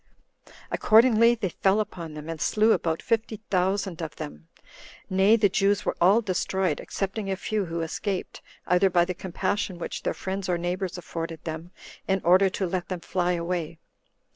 [0.71, 4.47] Accordingly, they fell upon them, and slew about fifty thousand of them;
[5.11, 9.77] nay, the Jews were all destroyed, excepting a few who escaped, either by the compassion
[9.77, 11.69] which their friends or neighbors afforded them,
[12.07, 13.77] in order to let them fly away.